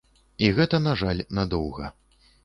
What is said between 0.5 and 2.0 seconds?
гэта, на жаль, надоўга.